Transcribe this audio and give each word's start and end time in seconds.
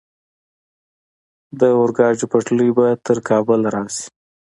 د 1.59 1.61
اورګاډي 1.77 2.25
پټلۍ 2.31 2.69
به 2.77 2.87
تر 3.05 3.17
کابل 3.29 3.59
راشي؟ 3.73 4.05